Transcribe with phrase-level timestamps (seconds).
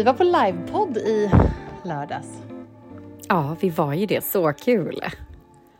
[0.00, 1.30] vi var på livepodd i
[1.84, 2.42] lördags.
[3.28, 4.24] Ja, vi var ju det.
[4.24, 5.00] Så kul.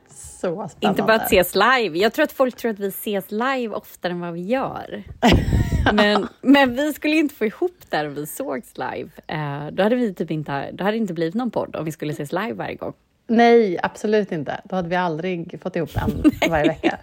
[0.08, 0.76] Så spännande.
[0.80, 1.98] Inte bara att ses live.
[1.98, 5.02] Jag tror att folk tror att vi ses live oftare än vad vi gör.
[5.92, 9.10] men, men vi skulle inte få ihop det om vi sågs live.
[9.26, 11.92] Eh, då hade vi typ inte, då hade det inte blivit någon podd om vi
[11.92, 12.92] skulle ses live varje gång.
[13.26, 14.60] Nej, absolut inte.
[14.64, 16.98] Då hade vi aldrig fått ihop en varje vecka.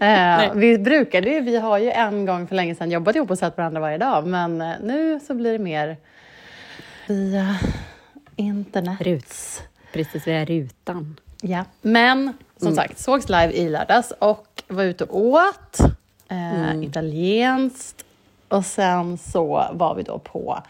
[0.00, 3.38] eh, vi brukade ju, vi har ju en gång för länge sedan jobbat ihop och
[3.38, 5.96] sett varandra varje dag, men eh, nu så blir det mer
[7.06, 7.58] via
[8.36, 9.00] internet.
[9.00, 9.62] Rut.
[9.92, 11.16] Precis, via rutan.
[11.42, 12.76] Ja, men som mm.
[12.76, 15.80] sagt, sågs live i lördags och var ute och åt
[16.28, 16.82] eh, mm.
[16.82, 18.04] italienskt.
[18.48, 20.62] Och sen så var vi då på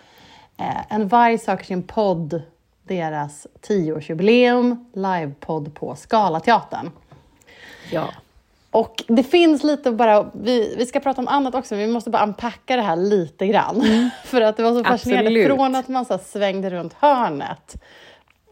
[0.56, 2.42] eh, En varg söker sin podd,
[2.82, 6.90] deras tioårsjubileum, livepodd på Scalateatern.
[7.90, 8.08] Ja.
[8.74, 12.10] Och det finns lite bara, vi, vi ska prata om annat också, men vi måste
[12.10, 13.80] bara unpacka det här lite grann.
[13.80, 14.10] Mm.
[14.24, 15.46] För att det var så fascinerande, Absolut.
[15.46, 17.82] från att man så svängde runt hörnet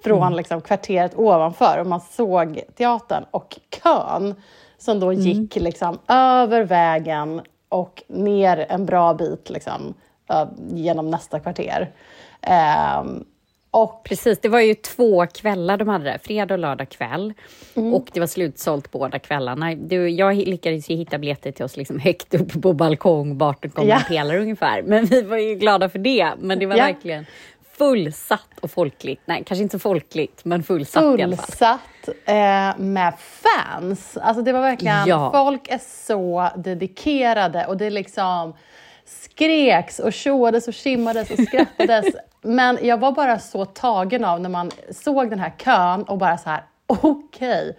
[0.04, 0.36] från mm.
[0.36, 4.34] liksom, kvarteret ovanför och man såg teatern och kön
[4.78, 5.22] som då mm.
[5.22, 9.94] gick liksom, över vägen och ner en bra bit liksom,
[10.70, 11.90] genom nästa kvarter.
[13.00, 13.24] Um,
[13.74, 14.04] och...
[14.04, 17.34] Precis, det var ju två kvällar de hade där, fredag och lördag kväll.
[17.74, 17.94] Mm.
[17.94, 19.74] Och det var slutsålt båda kvällarna.
[19.74, 24.00] Du, jag lyckades ju hitta biljetter till oss liksom högt upp på balkong bakom ja.
[24.08, 24.82] pelare ungefär.
[24.82, 26.32] Men vi var ju glada för det.
[26.38, 26.84] Men det var ja.
[26.84, 27.26] verkligen
[27.78, 29.22] fullsatt och folkligt.
[29.24, 31.46] Nej, kanske inte så folkligt, men fullsatt, fullsatt i alla fall.
[31.46, 34.16] Fullsatt eh, med fans.
[34.16, 35.30] Alltså det var verkligen, ja.
[35.32, 38.54] folk är så dedikerade och det liksom
[39.12, 42.06] skreks och tjoades och kimmades och skrattades.
[42.42, 46.38] men jag var bara så tagen av när man såg den här kön och bara
[46.38, 47.68] så här, okej.
[47.68, 47.72] Okay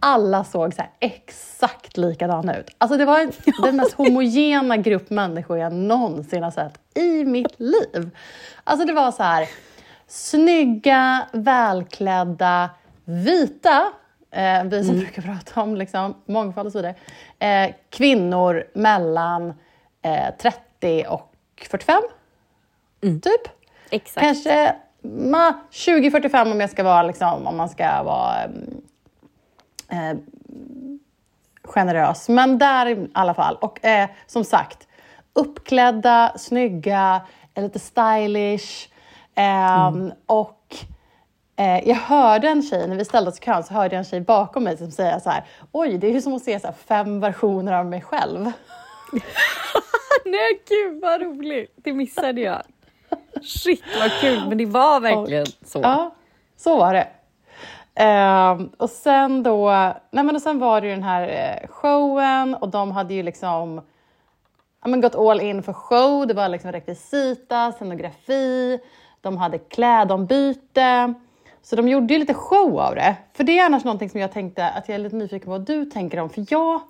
[0.00, 2.70] alla såg så exakt likadana ut.
[2.78, 3.32] Alltså det var en,
[3.62, 8.10] den mest homogena grupp människor jag någonsin har sett i mitt liv.
[8.64, 9.48] Alltså det var så här
[10.06, 12.70] snygga, välklädda,
[13.04, 13.92] vita,
[14.30, 15.04] eh, vi som mm.
[15.04, 16.94] brukar prata om liksom, mångfald och så vidare,
[17.38, 19.54] eh, kvinnor mellan
[20.02, 20.58] eh, 30
[21.08, 21.32] och
[21.70, 22.02] 45,
[23.02, 23.20] mm.
[23.20, 23.48] typ.
[23.90, 24.26] Exakt.
[24.26, 28.82] Kanske 20-45 om jag ska vara, liksom, om man ska vara mm,
[29.88, 30.16] eh,
[31.64, 32.28] generös.
[32.28, 33.56] Men där i alla fall.
[33.60, 34.88] Och eh, som sagt,
[35.32, 37.20] uppklädda, snygga,
[37.56, 38.88] lite stylish.
[39.34, 40.12] Eh, mm.
[40.26, 40.76] Och
[41.56, 44.04] eh, jag hörde en tjej, när vi ställde oss i kön, så hörde jag en
[44.04, 46.72] tjej bakom mig som säger så här, oj, det är ju som att se så
[46.86, 48.52] fem versioner av mig själv.
[50.32, 51.72] Nej, gud vad roligt!
[51.76, 52.62] Det missade jag.
[53.42, 55.80] Shit vad kul, men det var verkligen och, så.
[55.82, 56.14] Ja,
[56.56, 57.08] så var det.
[58.00, 59.70] Uh, och sen då,
[60.10, 63.22] nej men och sen var det ju den här uh, showen och de hade ju
[63.22, 63.80] liksom
[64.82, 66.26] ja, men gått all in för show.
[66.26, 68.78] Det var liksom rekvisita, scenografi,
[69.20, 71.14] de hade klädombyte.
[71.62, 73.16] Så de gjorde ju lite show av det.
[73.32, 75.66] För det är annars någonting som jag tänkte att jag är lite nyfiken på vad
[75.66, 76.30] du tänker om.
[76.30, 76.80] För jag,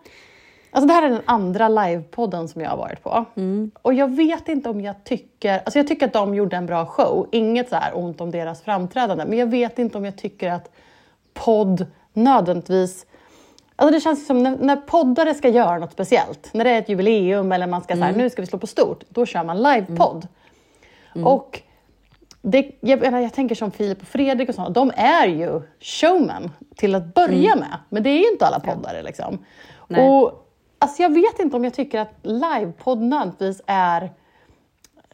[0.71, 3.25] alltså det här är den andra livepodden som jag har varit på.
[3.37, 3.71] Mm.
[3.83, 6.87] Och jag vet inte om jag tycker, alltså jag tycker att de gjorde en bra
[6.87, 7.29] show.
[7.33, 9.25] Inget så här ont om deras framträdande.
[9.25, 10.71] Men jag vet inte om jag tycker att
[11.35, 13.07] podd nödvändigtvis...
[13.77, 16.89] Alltså det känns som när, när poddare ska göra något speciellt, när det är ett
[16.89, 18.09] jubileum eller man ska mm.
[18.09, 20.27] säga nu ska vi slå på stort, då kör man livepodd.
[21.15, 21.27] Mm.
[21.27, 21.63] Och
[22.43, 26.95] det, jag, jag, tänker som Filip och Fredrik och sådana, de är ju showmen till
[26.95, 27.59] att börja mm.
[27.59, 27.79] med.
[27.89, 29.39] Men det är ju inte alla poddare liksom.
[29.79, 30.48] Och
[30.79, 34.13] alltså jag vet inte om jag tycker att livepodd nödvändigtvis är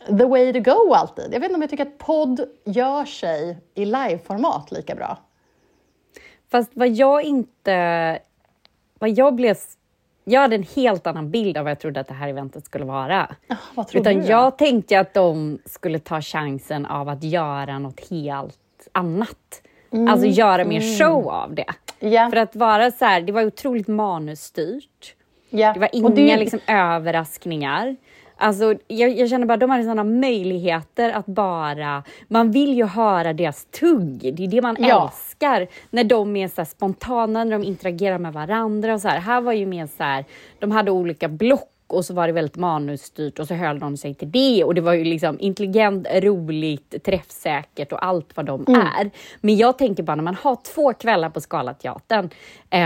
[0.07, 1.25] the way to go alltid.
[1.33, 5.19] Jag vet inte om jag tycker att podd gör sig i liveformat lika bra.
[6.51, 8.19] Fast vad jag inte...
[8.99, 9.57] Vad jag blev...
[10.25, 12.85] Jag hade en helt annan bild av vad jag trodde att det här eventet skulle
[12.85, 13.37] vara.
[13.49, 17.79] Oh, vad trodde Utan du jag tänkte att de skulle ta chansen av att göra
[17.79, 19.63] något helt annat.
[19.91, 20.09] Mm.
[20.09, 20.99] Alltså göra mer mm.
[20.99, 21.75] show av det.
[22.01, 22.31] Yeah.
[22.31, 25.15] För att vara så här, det var otroligt manusstyrt.
[25.55, 25.75] Yeah.
[25.75, 26.37] Det var inga det...
[26.37, 27.97] liksom, överraskningar.
[28.37, 32.03] Alltså, jag, jag känner bara att de hade sådana möjligheter att bara...
[32.29, 34.35] Man vill ju höra deras tugg.
[34.37, 35.05] Det är det man ja.
[35.05, 35.67] älskar.
[35.91, 38.95] När de är så spontana, när de interagerar med varandra.
[38.95, 39.21] och så här.
[39.21, 40.25] Här var ju mer så här,
[40.59, 44.15] de hade olika block och så var det väldigt manusstyrt och så höll de sig
[44.15, 48.81] till det och det var ju liksom intelligent, roligt, träffsäkert och allt vad de mm.
[48.81, 49.11] är.
[49.41, 52.31] Men jag tänker bara när man har två kvällar på Scalateatern,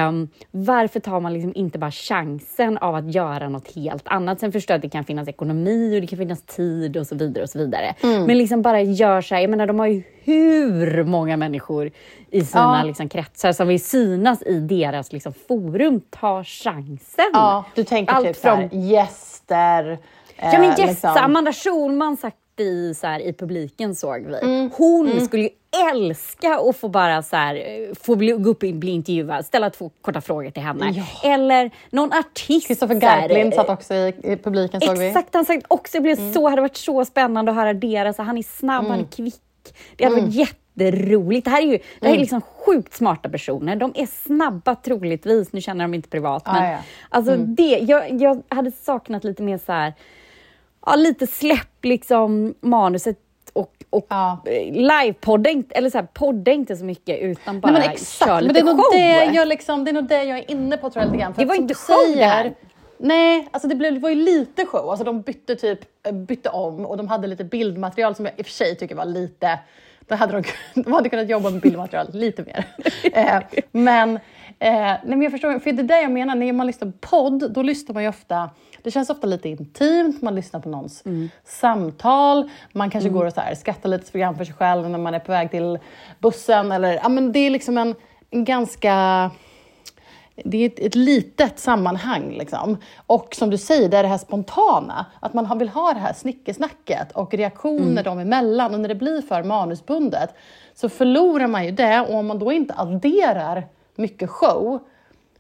[0.08, 4.40] um, varför tar man liksom inte bara chansen av att göra något helt annat?
[4.40, 7.14] Sen förstår jag att det kan finnas ekonomi och det kan finnas tid och så
[7.14, 7.94] vidare och så vidare.
[8.02, 8.24] Mm.
[8.24, 11.90] Men liksom bara gör så här, jag menar de har ju hur många människor
[12.30, 12.84] i sina ja.
[12.86, 17.30] liksom, kretsar som vill synas i deras liksom, forum tar chansen.
[17.32, 18.58] Ja, du tänker Allt typ från...
[18.58, 19.98] Här, gäster.
[20.36, 20.86] Ja, men eh, gäster.
[20.86, 21.16] Liksom.
[21.16, 22.16] Amanda Schulman,
[22.58, 24.38] sitter i, så här, i publiken såg vi.
[24.42, 24.70] Mm.
[24.76, 25.24] Hon mm.
[25.24, 25.50] skulle ju
[25.92, 29.90] älska att få bara så här, få bli, gå upp och bli intervjuad, ställa två
[30.00, 30.90] korta frågor till henne.
[30.90, 31.30] Ja.
[31.30, 32.66] Eller någon artist.
[32.66, 35.06] Kristoffer Garplind satt också i, i publiken såg exakt, vi.
[35.06, 35.98] Exakt, han sagt också.
[35.98, 36.32] Det blev mm.
[36.32, 38.18] så, hade varit så spännande att höra deras.
[38.18, 39.08] Han är snabb, han är mm.
[39.08, 39.40] kvick.
[39.96, 41.44] Det hade varit jätte jätteroligt.
[41.44, 42.20] Det här är ju det här är mm.
[42.20, 43.76] liksom sjukt smarta personer.
[43.76, 45.52] De är snabba troligtvis.
[45.52, 46.46] Nu känner de inte privat.
[46.46, 46.78] Men ah, ja.
[47.08, 47.54] alltså mm.
[47.54, 49.94] det, jag, jag hade saknat lite mer så här,
[50.86, 53.18] ja, lite släpp liksom manuset
[53.52, 54.42] och, och ja.
[54.70, 58.28] livepodda, eller så här, podda inte så mycket utan bara Nej, men exakt.
[58.28, 59.30] kör lite men det är show.
[59.30, 61.34] Det, jag liksom, det är nog det jag är inne på tror jag lite grann.
[61.34, 62.54] För det var inte show säger, det här.
[62.98, 64.90] Nej, alltså det, blev, det var ju lite show.
[64.90, 65.80] Alltså de bytte typ
[66.12, 69.04] bytte om och de hade lite bildmaterial som jag i och för sig tycker var
[69.04, 69.58] lite
[70.08, 70.42] då hade de,
[70.82, 72.64] de hade kunnat jobba med bildmaterial lite mer.
[73.12, 73.40] eh,
[73.72, 74.16] men,
[74.58, 76.98] eh, nej, men jag förstår, för det är det jag menar, när man lyssnar på
[77.08, 78.50] podd, då lyssnar man ju ofta
[78.82, 81.28] det känns ofta lite intimt, man lyssnar på någons mm.
[81.44, 83.18] samtal, man kanske mm.
[83.18, 85.50] går och så här, skrattar lite program för sig själv när man är på väg
[85.50, 85.78] till
[86.18, 86.72] bussen.
[86.72, 87.94] Eller, ja, men det är liksom en,
[88.30, 89.30] en ganska
[90.44, 92.30] det är ett, ett litet sammanhang.
[92.38, 92.76] Liksom.
[93.06, 95.06] Och som du säger, det är det här spontana.
[95.20, 98.04] Att man vill ha det här snickesnacket och reaktioner mm.
[98.04, 98.74] dem emellan.
[98.74, 100.34] Och när det blir för manusbundet
[100.74, 102.00] så förlorar man ju det.
[102.00, 104.78] Och om man då inte adderar mycket show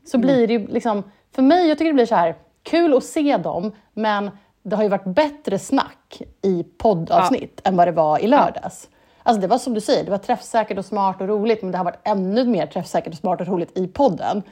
[0.04, 0.26] så mm.
[0.26, 1.02] blir det ju liksom...
[1.34, 4.30] För mig, jag tycker det blir så här kul att se dem, men
[4.62, 7.68] det har ju varit bättre snack i poddavsnitt ja.
[7.68, 8.88] än vad det var i lördags.
[9.22, 11.78] Alltså det var som du säger, det var träffsäkert och smart och roligt, men det
[11.78, 14.42] har varit ännu mer träffsäkert och smart och roligt i podden.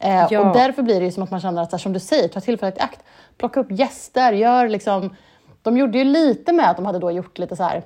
[0.00, 0.40] Eh, ja.
[0.40, 2.76] Och därför blir det ju som att man känner att, som du säger, ta tillfället
[2.76, 3.00] i akt.
[3.36, 5.16] Plocka upp gäster, gör liksom...
[5.62, 7.82] De gjorde ju lite med att de hade då gjort lite så här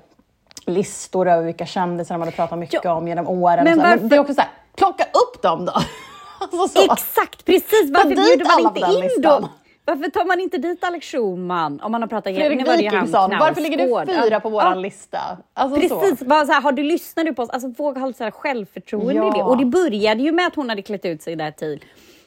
[0.67, 2.95] listor över vilka kändisar de hade pratat mycket ja.
[2.95, 3.65] om genom åren.
[3.65, 5.73] Men, men det är också så här, plocka upp dem då!
[6.59, 7.91] alltså Exakt, precis!
[7.91, 9.49] Varför bjuder man inte in dem?
[9.87, 14.07] Varför tar man inte dit Alex Schulman om man har pratat Fredrik Wikingsson, varför ligger
[14.07, 14.75] det fyra på vår ja.
[14.75, 15.19] lista?
[15.55, 16.25] Alltså Precis, så.
[16.25, 17.51] Bara så här, har du lyssnat på oss?
[17.51, 19.29] Alltså våga ha lite självförtroende ja.
[19.29, 19.43] i det.
[19.43, 21.81] Och det började ju med att hon hade klätt ut sig där till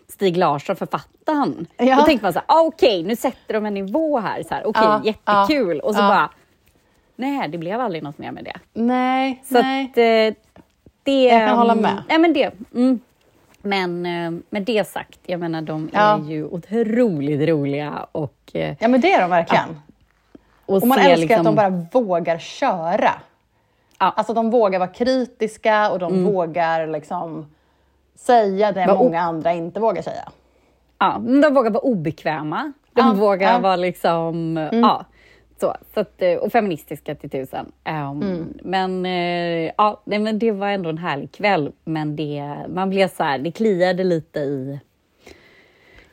[0.08, 1.68] Stig Larsson, författaren.
[1.78, 1.96] Ja.
[1.96, 4.44] Då tänkte man så här, ah, okej, okay, nu sätter de en nivå här.
[4.44, 5.80] Så här okej, okay, ja, jättekul.
[5.80, 6.30] Och så bara,
[7.16, 8.60] nej, det blev aldrig något mer med det.
[8.74, 9.86] Nej, så nej.
[9.86, 10.44] Att, eh,
[11.04, 12.04] det, jag kan hålla med.
[12.10, 13.00] Nej, men det, mm.
[13.68, 18.52] Men eh, med det sagt, jag menar de är ju otroligt roliga och...
[18.54, 19.82] Eh, ja men det är de verkligen.
[20.66, 21.40] och, och man älskar liksom...
[21.40, 23.14] att de bara vågar köra.
[24.00, 24.14] Ja.
[24.16, 26.34] Alltså de vågar vara kritiska och de mm.
[26.34, 27.46] vågar liksom
[28.16, 30.30] säga det Va många andra inte vågar säga.
[31.00, 32.74] Ja, de vågar vara obekväma.
[32.94, 33.60] De ja, vågar ja.
[33.60, 34.90] vara liksom, mm.
[35.60, 37.72] Så, så att, eh, och feministiska till tusen.
[37.86, 38.54] Um, mm.
[38.64, 41.72] Men uh, ja, nej, men det var ändå en härlig kväll.
[41.84, 44.80] Men det, man blev så här, det kliade lite i,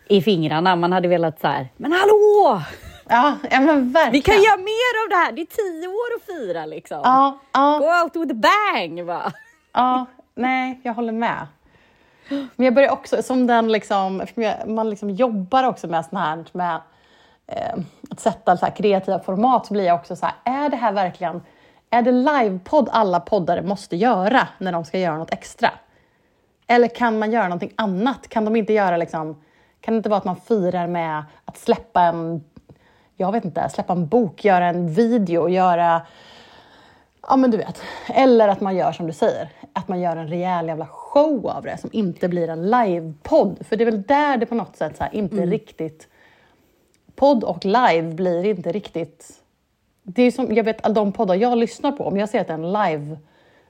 [0.09, 0.77] i fingrarna.
[0.77, 2.63] Man hade velat så här, men hallå!
[3.09, 4.13] Ja, ja men verkligen.
[4.13, 5.33] Vi kan göra mer av det här.
[5.33, 7.01] Det är tio år att fira liksom.
[7.05, 7.79] Ja, ja.
[7.79, 9.05] Go out with a bang!
[9.05, 9.33] Va?
[9.73, 11.47] Ja, nej, jag håller med.
[12.29, 14.23] Men jag börjar också, som den liksom,
[14.67, 16.81] man liksom jobbar också med sånt här med
[17.47, 20.93] eh, att sätta så kreativa format, så blir jag också så här, är det här
[20.93, 21.43] verkligen,
[21.91, 25.71] är det livepodd alla poddare måste göra när de ska göra något extra?
[26.67, 28.29] Eller kan man göra någonting annat?
[28.29, 29.43] Kan de inte göra liksom,
[29.81, 32.45] kan det inte vara att man firar med att släppa en,
[33.17, 36.03] jag vet inte, släppa en bok, göra en video, göra
[37.29, 37.83] Ja men du vet.
[38.09, 41.63] Eller att man gör som du säger, att man gör en rejäl jävla show av
[41.63, 43.67] det som inte blir en livepodd.
[43.69, 45.51] För det är väl där det på något sätt så inte mm.
[45.51, 46.09] riktigt...
[47.17, 49.41] Podd och live blir inte riktigt...
[50.03, 52.53] Det är som, jag vet de poddar jag lyssnar på, om jag ser att det
[52.53, 53.17] är en live,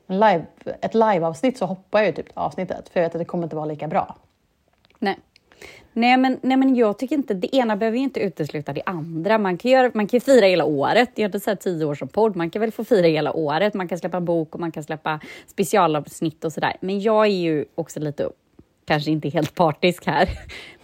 [0.07, 0.45] en live,
[0.81, 3.57] ett liveavsnitt så hoppar jag ju typ avsnittet för jag vet att det kommer inte
[3.57, 4.17] vara lika bra.
[4.99, 5.19] Nej.
[5.97, 9.39] Nej men, nej, men jag tycker inte, det ena behöver ju inte utesluta det andra.
[9.39, 11.11] Man kan, göra, man kan fira hela året.
[11.15, 12.37] Jag är inte så tio år som podd.
[12.37, 13.75] Man kan väl få fira hela året.
[13.75, 16.77] Man kan släppa en bok och man kan släppa specialavsnitt och sådär.
[16.81, 18.29] Men jag är ju också lite,
[18.85, 20.29] kanske inte helt partisk här,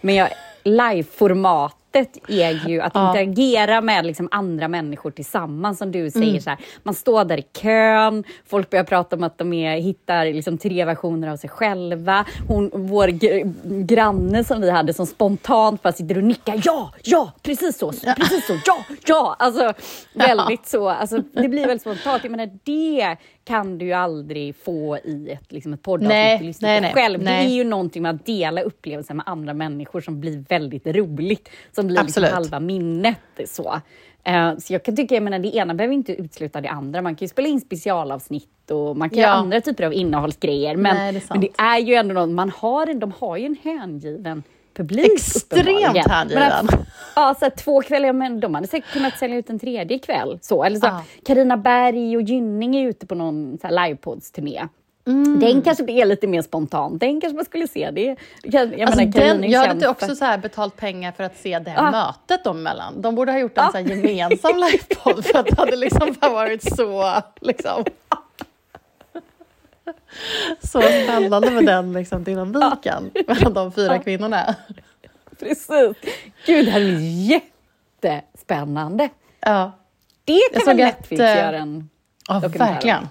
[0.01, 0.29] men jag
[0.63, 3.09] liveformat sättet är ju att ja.
[3.09, 6.29] interagera med liksom andra människor tillsammans, som du säger.
[6.29, 6.41] Mm.
[6.41, 10.25] Så här, man står där i kön, folk börjar prata om att de är, hittar
[10.25, 12.25] liksom tre versioner av sig själva.
[12.47, 13.07] Hon, vår
[13.83, 16.61] granne som vi hade som spontant bara sitter och nickar.
[16.63, 19.35] Ja, ja, precis så, precis så, ja, ja.
[19.39, 19.73] Alltså
[20.13, 20.89] väldigt så.
[20.89, 22.23] Alltså, det blir väldigt spontant.
[22.23, 23.17] Jag menar, det
[23.51, 27.23] kan du ju aldrig få i ett, liksom ett poddavsnitt nej, nej, själv.
[27.23, 27.45] Nej.
[27.45, 31.49] Det är ju någonting med att dela upplevelser med andra människor som blir väldigt roligt,
[31.71, 33.17] som blir liksom halva minnet.
[33.47, 33.81] Så.
[34.29, 37.01] Uh, så jag kan tycka, jag menar, det ena behöver inte utesluta det andra.
[37.01, 39.25] Man kan ju spela in specialavsnitt och man kan ja.
[39.25, 40.75] göra andra typer av innehållsgrejer.
[40.75, 43.57] Men, Nej, det, men det är ju ändå något, man har, de har ju en
[43.63, 44.43] hängiven
[44.73, 46.67] publik Extremt hängiven.
[47.15, 50.39] Ja, så två kvällar, men de hade säkert kunnat sälja ut en tredje kväll.
[50.41, 54.67] Så, eller så, Karina Berg och Gynning är ute på någon livepods-turné.
[55.07, 55.39] Mm.
[55.39, 56.97] Den kanske är lite mer spontan.
[56.97, 57.91] Den kanske man skulle se.
[57.91, 61.37] Det, jag alltså menar, den, jag hade inte också så här betalt pengar för att
[61.37, 61.91] se det ah.
[61.91, 63.01] mötet dem emellan.
[63.01, 63.71] De borde ha gjort en ah.
[63.71, 67.21] så gemensam livepodd för att det hade liksom varit så...
[67.41, 67.83] Liksom.
[70.59, 73.21] Så spännande med den liksom, dynamiken ja.
[73.27, 74.01] mellan de fyra ja.
[74.01, 74.55] kvinnorna.
[75.41, 75.97] Precis.
[76.45, 76.97] Gud, det här är
[78.01, 79.09] jättespännande.
[79.39, 79.71] Ja.
[80.25, 81.89] Det kan väl Netflix att, göra en
[82.27, 83.07] Ja, verkligen.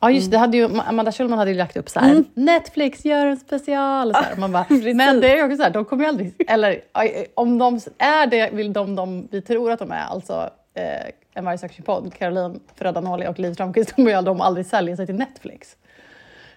[0.00, 0.38] Ja, just det.
[0.38, 2.24] Hade ju, Amanda Schulman hade ju lagt upp så här, mm.
[2.34, 4.14] Netflix gör en special.
[4.14, 4.36] Så här.
[4.36, 6.34] Man bara, men det är också så här, de kommer ju aldrig...
[6.48, 6.80] Eller
[7.34, 11.44] om de är det, vill de, de vi tror att de är, alltså eh, en
[11.44, 15.14] varje söker podd, Caroline Fröda och Liv Strömquist, kommer ju de aldrig sälja sig till
[15.14, 15.76] Netflix.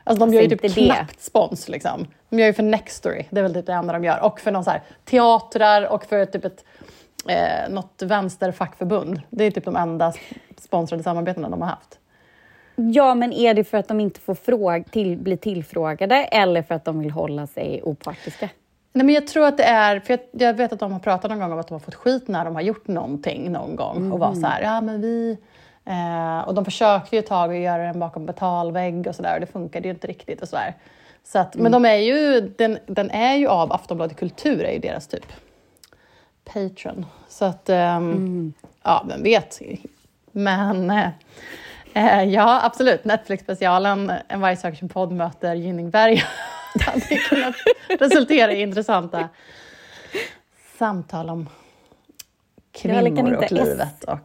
[0.04, 0.70] Alltså de gör ju typ det.
[0.70, 2.08] knappt spons liksom.
[2.30, 4.24] De gör ju för Nextory, det är väl typ det enda de gör.
[4.24, 6.66] Och för någon så här, teatrar och för typ ett,
[7.28, 9.22] eh, något vänsterfackförbund.
[9.30, 10.14] Det är typ de enda
[10.58, 12.00] sponsrade samarbetena de har haft.
[12.76, 16.76] Ja, men är det för att de inte får fråga, till, bli tillfrågade eller för
[16.76, 18.50] att de vill hålla sig opartiska?
[18.94, 21.32] Nej, men jag tror att det är, för jag, jag, vet att de har pratat
[21.32, 23.98] någon gång om att de har fått skit när de har gjort någonting någon gång
[23.98, 24.14] mm.
[24.14, 25.38] och var så här, ja men vi
[25.90, 29.40] Eh, och de försökte ju ett tag att göra den bakom betalvägg och sådär och
[29.40, 30.76] det funkade ju inte riktigt och sådär.
[31.24, 31.64] Så att, mm.
[31.64, 35.26] Men de är ju, den, den är ju av Aftonbladet Kultur, är ju deras typ
[36.46, 37.06] patron.
[37.28, 38.54] Så att, eh, mm.
[38.84, 39.60] ja, vem vet.
[40.32, 40.90] Men
[41.94, 43.06] eh, ja, absolut.
[43.06, 46.24] Netflix-specialen En varg söker sin podd möter Gynningberg
[46.86, 47.56] hade kunnat
[48.00, 49.30] resultera i intressanta
[50.78, 51.50] samtal om
[52.72, 54.04] kvinnor och livet.
[54.04, 54.20] Och,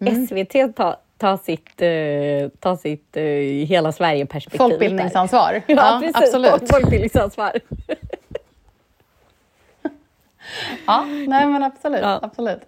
[0.00, 0.26] mm.
[0.26, 3.22] SVT ta, ta sitt, uh, ta sitt uh,
[3.66, 4.58] hela Sverige-perspektiv.
[4.58, 5.52] Folkbildningsansvar.
[5.66, 6.16] ja, ja, precis.
[6.16, 6.70] Absolut.
[6.70, 7.52] Folkbildningsansvar.
[10.86, 12.00] ja, nej men absolut.
[12.00, 12.18] Ja.
[12.22, 12.62] absolut.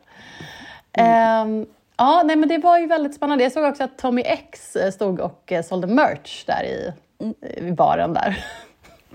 [0.92, 1.49] Mm.
[1.49, 1.66] Um,
[1.97, 3.45] ja, nej men det var ju väldigt spännande.
[3.45, 7.35] Jag såg också att Tommy X stod och sålde merch där i, mm.
[7.69, 8.45] i baren där.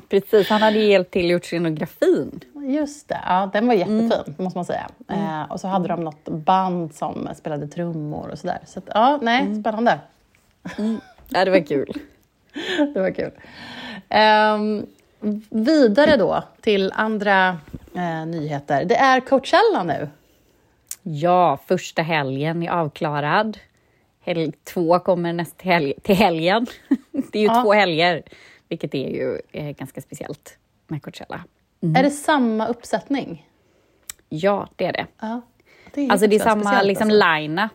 [0.09, 2.41] Precis, han hade hjälpt till gjort scenografin.
[2.67, 4.35] Just det, ja, den var jättefin mm.
[4.37, 4.87] måste man säga.
[5.07, 5.41] Mm.
[5.41, 8.59] Eh, och så hade de något band som spelade trummor och sådär.
[8.65, 9.61] Så att, ja, nej, mm.
[9.61, 9.99] spännande.
[10.77, 10.99] Mm.
[11.29, 11.93] Ja, det var kul.
[12.93, 13.31] det var kul.
[14.09, 14.87] Um,
[15.49, 17.57] vidare då till andra
[17.95, 18.85] eh, nyheter.
[18.85, 20.09] Det är Coachella nu.
[21.01, 23.57] Ja, första helgen är avklarad.
[24.21, 26.65] Helg två kommer nästa helg, till helgen.
[27.31, 27.61] det är ju ja.
[27.63, 28.23] två helger,
[28.69, 30.57] vilket är ju eh, ganska speciellt
[30.87, 31.43] med Coachella.
[31.85, 31.95] Mm.
[31.95, 33.49] Är det samma uppsättning?
[34.29, 35.07] Ja, det är det.
[35.19, 35.41] Ja,
[35.93, 37.19] det är alltså det är samma liksom, alltså.
[37.19, 37.71] line-up.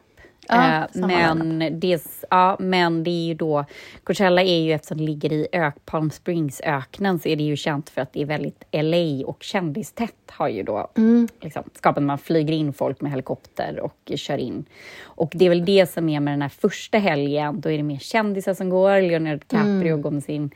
[0.49, 3.65] Ja, uh, men, det, ja, men det är ju då...
[4.05, 7.91] Coachella är ju, eftersom det ligger i ök, Palm Springs-öknen, så är det ju känt
[7.91, 11.29] för att det är väldigt LA och kändistätt har ju då mm.
[11.41, 12.03] liksom, skapat.
[12.03, 14.65] Man flyger in folk med helikopter och kör in.
[15.03, 17.83] Och det är väl det som är med den här första helgen, då är det
[17.83, 19.03] mer kändisar som går.
[19.03, 20.03] Leonardo DiCaprio mm.
[20.03, 20.51] går med sin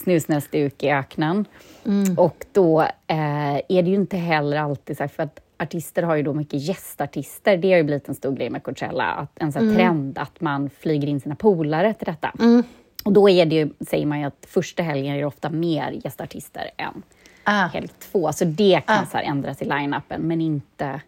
[0.00, 1.44] snusnäsduk i öknen.
[1.86, 2.18] Mm.
[2.18, 6.16] Och då eh, är det ju inte heller alltid så här, för att artister har
[6.16, 7.56] ju då mycket gästartister.
[7.56, 9.76] Det har ju blivit en stor grej med Coachella, att, en sån mm.
[9.76, 12.32] trend att man flyger in sina polare till detta.
[12.38, 12.62] Mm.
[13.04, 15.90] Och då är det ju, säger man ju att första helgen är det ofta mer
[16.04, 17.02] gästartister än
[17.44, 17.66] ah.
[17.66, 18.32] helg två.
[18.32, 19.06] Så det kan ah.
[19.06, 20.86] så ändras i line-upen, men inte...
[20.86, 21.00] Nej,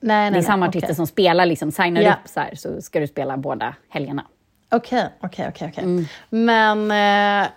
[0.00, 0.94] nej, det är samma nej, artister okay.
[0.94, 2.14] som spelar, liksom, signar yeah.
[2.14, 4.24] upp så här, så ska du spela båda helgerna.
[4.70, 5.72] Okej, okej, okej.
[5.76, 6.04] Mm.
[6.30, 6.90] Men
[7.42, 7.48] eh,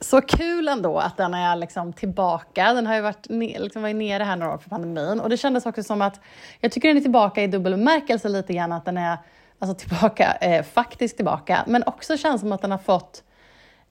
[0.00, 2.72] så kul ändå att den är liksom tillbaka.
[2.72, 5.20] Den har ju varit, liksom varit nere här några år för pandemin.
[5.20, 6.20] Och det kändes också som att,
[6.60, 9.18] jag tycker den är tillbaka i dubbel bemärkelse lite grann, att den är
[9.58, 13.22] alltså tillbaka, eh, faktiskt tillbaka, men också känns som att den har fått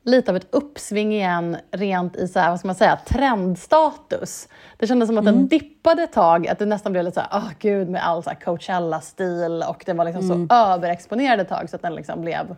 [0.03, 4.47] lite av ett uppsving igen rent i så här, vad ska man säga, trendstatus.
[4.77, 5.47] Det kändes som att den mm.
[5.47, 9.63] dippade ett tag, att det nästan blev lite så här, oh, gud med all Coachella-stil
[9.69, 10.47] och det var liksom mm.
[10.47, 12.55] så överexponerad ett tag så att den liksom blev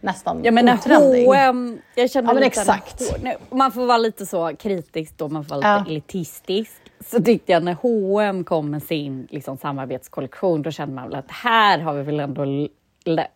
[0.00, 0.78] nästan Jag menar
[1.24, 3.02] H&M, jag känner ja, men exakt.
[3.50, 5.92] man får vara lite så kritisk då, man får vara lite ja.
[5.92, 6.72] elitistisk.
[7.00, 11.30] Så tyckte jag när H&M kom med sin liksom, samarbetskollektion, då kände man väl att
[11.30, 12.68] här har vi väl ändå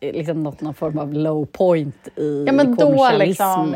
[0.01, 3.75] liksom nått någon form av low point i ja, men då liksom,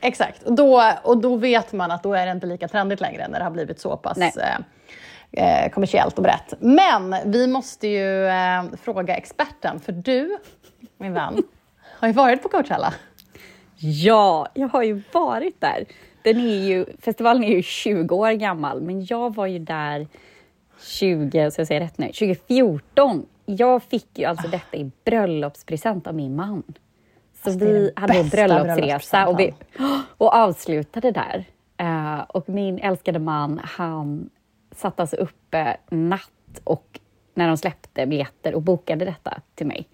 [0.00, 3.28] Exakt, och då, och då vet man att då är det inte lika trendigt längre
[3.28, 4.56] när det har blivit så pass eh,
[5.32, 6.54] eh, kommersiellt och brett.
[6.60, 10.38] Men vi måste ju eh, fråga experten, för du,
[10.98, 11.42] min vän,
[12.00, 12.94] har ju varit på Coachella.
[13.78, 15.84] Ja, jag har ju varit där.
[16.22, 20.06] Den är ju, festivalen är ju 20 år gammal, men jag var ju där
[20.80, 23.26] 20, så jag säger rätt nu, 2014.
[23.46, 26.62] Jag fick ju alltså detta i bröllopspresent av min man.
[27.42, 29.54] Så alltså, vi hade en bröllopsresa och, vi,
[30.16, 31.44] och avslutade där.
[31.82, 34.30] Uh, och min älskade man, han
[34.74, 37.00] satt alltså uppe natt och
[37.34, 39.88] när de släppte biljetter och bokade detta till mig.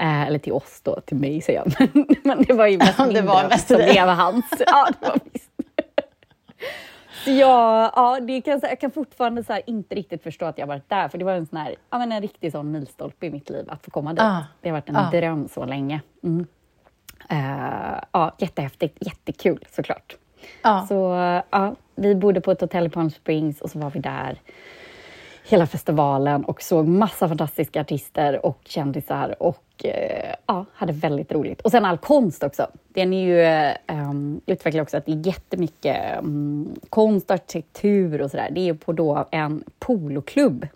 [0.00, 1.88] Eh, eller till oss då, till mig säger jag.
[2.24, 4.44] Men det var ju mest min det var mest som blev hans.
[4.66, 5.50] Ja, det var visst.
[7.24, 10.88] Så jag, ja, det kan, jag kan fortfarande så inte riktigt förstå att jag varit
[10.88, 13.50] där, för det var en, sån här, ja, men en riktig sån milstolpe i mitt
[13.50, 14.22] liv att få komma dit.
[14.22, 15.10] Ah, det har varit en ah.
[15.10, 16.00] dröm så länge.
[16.22, 16.46] Mm.
[17.32, 20.16] Uh, ja, jättehäftigt, jättekul såklart.
[20.62, 20.86] Ah.
[20.86, 20.94] Så
[21.50, 24.40] ja, vi bodde på ett hotell i Palm Springs och så var vi där
[25.48, 31.60] hela festivalen och såg massa fantastiska artister och kändisar och eh, ja, hade väldigt roligt.
[31.60, 32.66] Och sen all konst också.
[32.88, 34.12] Den är ju eh,
[34.46, 38.48] utvecklar också att det är jättemycket um, konst, arkitektur och sådär.
[38.50, 40.66] Det är på då en poloklubb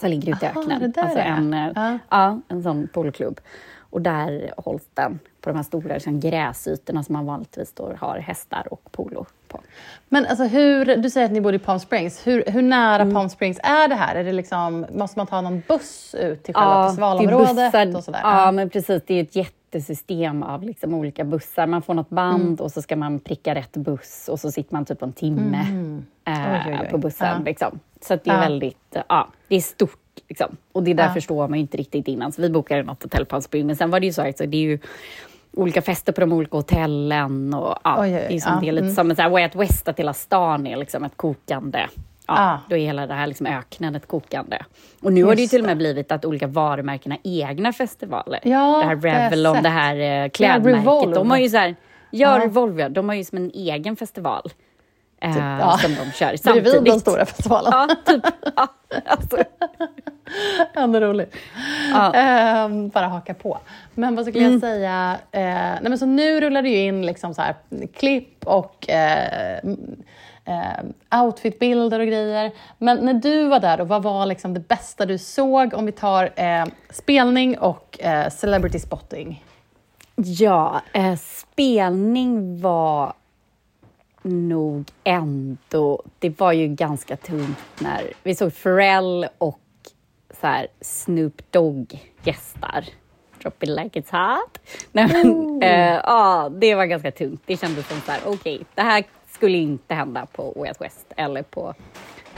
[0.00, 0.94] som ligger ute i öknen.
[0.96, 1.98] Alltså en, ja.
[2.08, 2.40] ja.
[2.48, 3.40] en sån poloklubb.
[3.78, 8.18] Och där hålls den på de här stora liksom, gräsytorna som man vanligtvis då har
[8.18, 9.60] hästar och polo på.
[10.08, 12.26] Men alltså hur, du säger att ni bor i Palm Springs.
[12.26, 13.14] Hur, hur nära mm.
[13.14, 14.14] Palm Springs är det här?
[14.14, 17.72] Är det liksom, måste man ta någon buss ut till själva ja, festivalområdet?
[17.72, 18.20] Bussar, och sådär?
[18.22, 19.02] Ja, men precis.
[19.06, 21.66] Det är ett jättesystem av liksom olika bussar.
[21.66, 22.54] Man får något band mm.
[22.54, 26.06] och så ska man pricka rätt buss och så sitter man typ en timme mm.
[26.24, 26.90] äh, oj, oj, oj.
[26.90, 27.28] på bussen.
[27.38, 27.44] Ja.
[27.44, 27.80] Liksom.
[28.00, 30.00] Så det är väldigt, ja, det är stort.
[30.28, 30.56] Liksom.
[30.72, 31.14] Och det där ja.
[31.14, 32.32] förstår man inte riktigt innan.
[32.32, 33.66] Så vi bokade något hotell på Palm Springs.
[33.66, 34.78] Men sen var det ju så att det är ju
[35.56, 37.54] olika fester på de olika hotellen.
[37.54, 38.60] Och, ja, oj, oj, det är, som, ja.
[38.60, 38.94] det är lite mm.
[38.94, 41.88] som en Way Out West, att hela stan är liksom ett kokande
[42.28, 42.58] Ja, ah.
[42.68, 44.58] Då är hela det här liksom öknen ett kokande.
[45.02, 47.72] Och nu Just har det ju till och med blivit att olika varumärken har egna
[47.72, 48.40] festivaler.
[48.42, 50.84] Ja, det här Revlon, det här eh, klädmärket.
[50.84, 51.76] Ja, de har ju så här,
[52.10, 54.50] ja, Revolver, de har ju som en egen festival.
[55.20, 55.78] Eh, typ, ja.
[55.78, 56.72] Som de kör samtidigt.
[56.72, 57.72] Bredvid den stora festivalen.
[57.72, 58.24] Ja, typ.
[58.56, 58.68] Ja,
[59.06, 59.36] alltså.
[60.74, 61.36] Ändå roligt.
[61.92, 62.14] Ja.
[62.14, 63.58] Eh, bara haka på.
[63.94, 64.52] Men vad skulle mm.
[64.52, 65.16] jag säga?
[65.32, 67.54] Eh, nej men så nu rullar det ju in liksom så här,
[67.94, 69.58] klipp och eh,
[70.44, 72.52] eh, outfitbilder och grejer.
[72.78, 75.92] Men när du var där, och vad var liksom det bästa du såg om vi
[75.92, 79.44] tar eh, spelning och eh, celebrity spotting?
[80.16, 83.12] Ja, eh, spelning var
[84.26, 86.02] nog ändå...
[86.18, 89.60] Det var ju ganska tungt när vi såg Pharrell och
[90.40, 92.84] så här, Snoop Dogg gästar.
[93.42, 94.58] Drop it like it's hot.
[94.92, 97.42] Nej, men, äh, ja, det var ganska tungt.
[97.46, 100.80] Det kändes som så här, okej, okay, det här skulle inte hända på Way Out
[100.80, 101.74] West eller på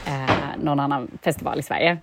[0.07, 1.97] äh, någon annan festival i Sverige.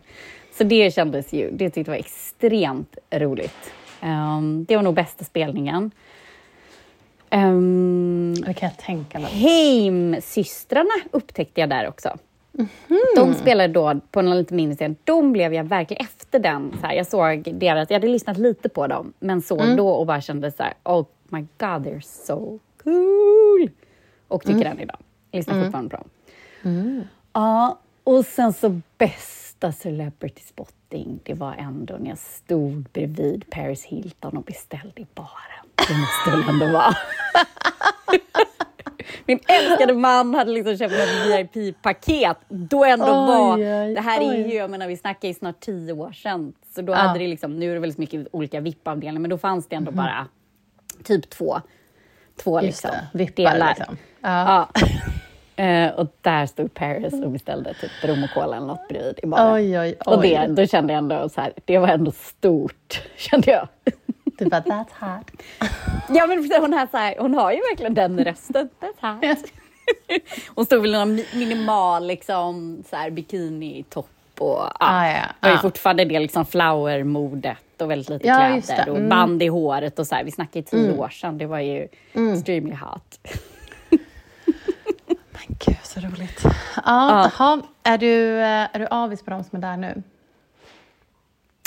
[0.59, 3.73] Så det kändes ju, det tyckte jag var extremt roligt.
[4.03, 5.91] Um, det var nog bästa spelningen.
[7.31, 9.31] Um, det kan jag tänka mig.
[9.31, 12.19] Heimsystrarna upptäckte jag där också.
[12.59, 13.17] Mm -hmm.
[13.17, 14.97] De spelade då på en lite mindre scen.
[15.05, 16.77] De blev jag verkligen efter den.
[16.81, 19.77] Så här, jag såg deras, jag hade lyssnat lite på dem, men såg mm.
[19.77, 23.71] då och bara kände så här, oh my god, they're so cool!
[24.29, 24.73] Och tycker mm.
[24.73, 24.99] än idag.
[25.33, 25.65] Lyssnar mm.
[25.65, 26.09] fortfarande på dem.
[26.63, 27.05] Mm.
[27.33, 33.85] Ja, och sen så bästa celebrity spotting, det var ändå när jag stod bredvid Paris
[33.85, 35.67] Hilton och beställde i baren.
[35.89, 36.95] Det måste väl ändå vara.
[39.27, 42.37] Min älskade man hade liksom köpt ett VIP-paket.
[42.49, 43.57] Då ändå oj, var...
[43.57, 46.53] Oj, det här är ju, jag menar, vi snackar ju snart tio år sedan.
[46.75, 46.97] Så då ja.
[46.97, 49.91] hade det liksom, nu är det väldigt mycket olika VIP-avdelningar, men då fanns det ändå
[49.91, 50.05] mm.
[50.05, 50.27] bara
[51.05, 51.61] typ två,
[52.43, 53.75] två liksom, delar.
[53.77, 53.97] Liksom.
[54.21, 54.69] Ja.
[54.77, 54.87] ja.
[55.61, 59.27] Uh, och där stod Paris och beställde typ rom och cola eller något bredvid i
[59.27, 59.55] baren.
[59.55, 60.15] Oj, oj, oj.
[60.15, 63.69] Och det, då kände jag ändå så här, det var ändå stort, kände jag.
[64.37, 65.31] Du bara, that's hot.
[66.09, 68.69] ja, men hon, har så här, hon har ju verkligen den rösten.
[68.81, 69.53] That's hot.
[70.55, 75.51] hon stod väl i någon minimal liksom, så här, bikini-topp och ja, ah, ja, var
[75.51, 75.63] ju ah.
[75.63, 79.09] fortfarande det liksom flower-modet och väldigt lite ja, kläder och mm.
[79.09, 80.25] band i håret och så här.
[80.25, 81.01] Vi snackade tio mm.
[81.01, 82.35] år sedan, det var ju mm.
[82.35, 83.19] extremely hot.
[85.07, 86.43] Men gud, så roligt.
[86.85, 87.63] Ja, ja.
[87.83, 90.03] är, du, eh, är du avis på de som är där nu?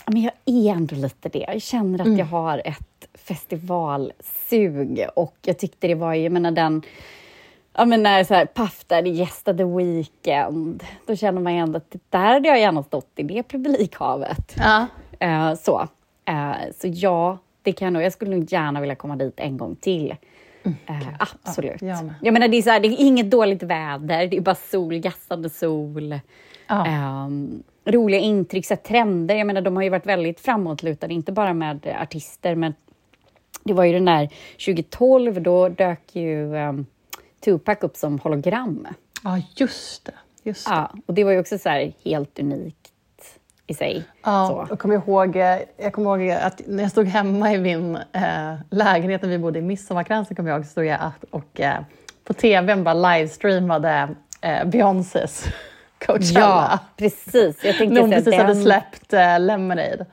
[0.10, 1.46] Men jag är ändå lite det.
[1.48, 2.20] Jag känner att mm.
[2.20, 6.84] jag har ett festivalsug och jag tyckte det var, jag menar den
[7.74, 11.96] Ja men när så här, Puff Daddy gästade Weekend, då känner man ju ändå att
[12.10, 14.56] där hade jag gärna stått i det publikhavet.
[14.58, 14.88] Ja.
[15.24, 15.88] Uh, så.
[16.30, 18.02] Uh, så ja, det kan jag nog.
[18.02, 20.16] Jag skulle nog gärna vilja komma dit en gång till.
[20.64, 21.82] Mm, uh, absolut.
[21.82, 24.42] Ja, jag, jag menar, det är, så här, det är inget dåligt väder, det är
[24.42, 26.20] bara sol, gassande sol.
[26.70, 29.36] Um, roliga intryck, så trender.
[29.36, 32.74] Jag menar, de har ju varit väldigt framåtlutade, inte bara med artister, men
[33.64, 34.30] det var ju den där
[34.66, 36.86] 2012, då dök ju um,
[37.46, 38.88] Tupac upp som hologram.
[39.24, 40.14] Ja, just det.
[40.44, 40.74] Just det.
[40.74, 42.92] Ja, och det var ju också så här helt unikt
[43.68, 44.04] i sig.
[44.24, 44.68] Ja, så.
[44.70, 45.36] jag kommer ihåg,
[45.78, 49.60] jag kommer ihåg att när jag stod hemma i min eh, lägenhet när vi bodde
[49.60, 51.80] i Midsommarkransen, så kommer jag ihåg, så stod jag och eh,
[52.24, 54.10] på tvn bara livestreamade
[54.42, 55.46] eh, Beyoncés
[56.06, 56.40] Coachella.
[56.72, 57.64] Ja, precis.
[57.64, 58.40] Jag tänkte När hon precis den...
[58.40, 60.06] hade släppt uh, Lemonade.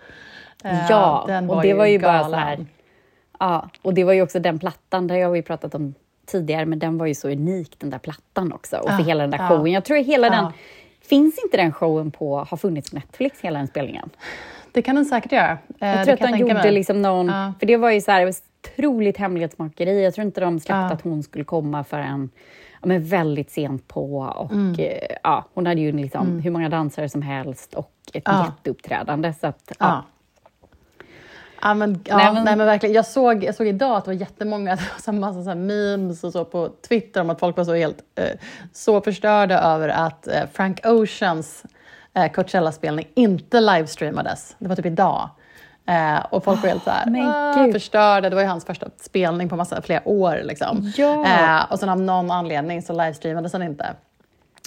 [0.64, 2.30] Uh, ja, och det var ju galen.
[2.30, 2.66] bara så här...
[3.38, 5.94] Ja, och det var ju också den plattan, där jag har ju pratat om
[6.26, 8.76] tidigare, men den var ju så unik den där plattan också.
[8.76, 9.72] Och för hela den där showen.
[9.72, 10.52] Jag tror hela den...
[11.08, 14.10] Finns inte den showen på, har funnits på Netflix, hela den spelningen?
[14.72, 15.58] Det kan den säkert göra.
[15.78, 16.72] Jag tror att de gjorde mig.
[16.72, 17.32] liksom någon...
[17.58, 18.32] För det var ju så här,
[18.64, 20.04] otroligt hemlighetsmakeri.
[20.04, 22.30] Jag tror inte de släppte att hon skulle komma förrän
[22.82, 24.18] ja, men väldigt sent på.
[24.18, 24.74] Och, mm.
[24.78, 26.40] eh, ja, hon hade ju liksom mm.
[26.40, 28.44] hur många dansare som helst och ett ja.
[28.44, 29.32] jätteuppträdande.
[29.40, 30.04] Så att, ja.
[31.62, 32.94] Ja, men, ja, nej, men, nej, men verkligen.
[32.94, 36.24] Jag såg, jag såg idag att det var jättemånga, det var så massa så memes
[36.24, 38.38] och så på Twitter om att folk var så helt eh,
[38.72, 41.64] så förstörda över att eh, Frank Oceans
[42.14, 44.56] eh, Coachella-spelning inte livestreamades.
[44.58, 45.30] Det var typ idag.
[45.86, 48.30] Eh, och folk var helt så här, ah, förstörda.
[48.30, 50.40] Det var ju hans första spelning på massa, flera år.
[50.44, 50.92] Liksom.
[50.96, 51.26] Ja.
[51.26, 53.94] Eh, och sen av någon anledning så livestreamades den inte.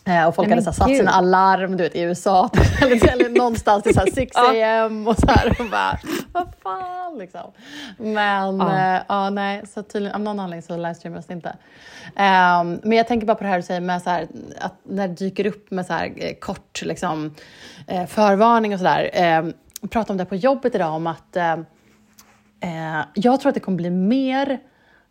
[0.06, 2.50] Eh, och folk Nej, hade så satt sina alarm du vet, i USA,
[2.82, 5.56] eller någonstans till 6 am och så här.
[5.60, 6.00] Och bara,
[6.32, 7.52] vad fan liksom.
[7.98, 8.96] Men ja.
[8.96, 11.56] Eh, ja, nej, så tydligen av någon anledning så livestreamades det inte.
[12.10, 14.28] Um, men jag tänker bara på det här du säger med så här,
[14.60, 17.36] att när det dyker upp med så här, eh, kort liksom,
[17.88, 19.40] eh, förvarning och sådär.
[19.40, 19.54] Um,
[19.88, 21.54] pratade om det på jobbet idag, om att eh,
[22.60, 24.60] eh, jag tror att det kommer bli mer,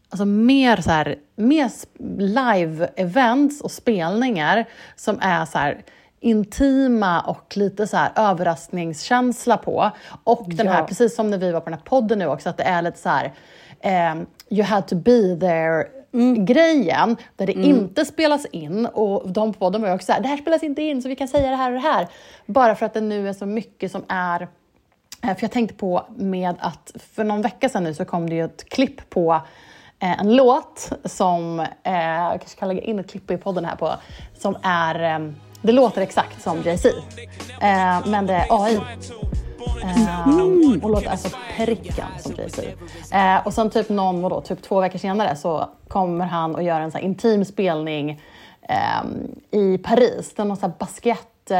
[0.09, 1.71] alltså mer, så här, mer
[2.19, 4.65] live-events och spelningar
[4.97, 5.83] som är så här,
[6.21, 9.91] intima och lite så här överraskningskänsla på.
[10.25, 12.57] Och den här, precis som när vi var på den här podden nu också, att
[12.57, 13.33] det är lite så här,
[13.81, 16.45] eh, you had to be there Mm.
[16.45, 17.65] grejen där det mm.
[17.65, 21.03] inte spelas in och de på podden var också såhär, det här spelas inte in
[21.03, 22.09] så vi kan säga det här och det här.
[22.47, 24.49] Bara för att det nu är så mycket som är
[25.23, 28.35] Eh, för jag tänkte på med att för någon vecka sedan nu så kom det
[28.35, 29.41] ju ett klipp på
[29.99, 33.77] eh, en låt som, eh, jag kanske kan lägga in ett klipp i podden här
[33.77, 33.95] på,
[34.39, 36.89] som är, det låter exakt som Jay-Z,
[38.07, 38.81] men det är AI.
[39.83, 40.81] Mm.
[40.83, 43.43] och låter alltså pricken som Jay-Z.
[43.45, 46.93] Och sen typ någon, vadå, typ två veckor senare så kommer han och gör en
[46.93, 48.23] så intim spelning
[49.51, 50.35] i Paris.
[50.37, 51.51] Det är någon så här basket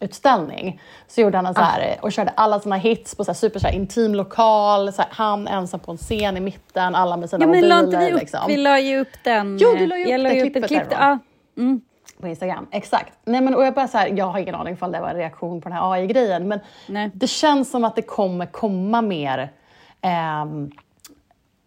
[0.00, 0.80] utställning.
[1.06, 2.02] Så gjorde han en så här, ah.
[2.02, 5.10] och körde alla sina hits på så här super så här intim lokal, så här,
[5.12, 8.00] han ensam på en scen i mitten, alla med sina ja, men mobiler.
[8.00, 8.40] Vi, upp, liksom.
[8.48, 9.58] vi la ju upp den.
[9.60, 11.18] Jo, du la ju upp det klippet klipp, ja.
[11.56, 11.80] mm
[12.20, 12.66] på Instagram.
[12.70, 13.12] Exakt.
[13.24, 15.16] Nej, men, och jag, bara så här, jag har ingen aning om det var en
[15.16, 17.10] reaktion på den här AI-grejen, men Nej.
[17.14, 19.52] det känns som att det kommer komma mer
[20.00, 20.44] eh,